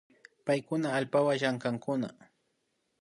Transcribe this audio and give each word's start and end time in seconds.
Paykuna 0.45 0.87
allpawan 0.97 1.37
llankankuna 1.41 2.09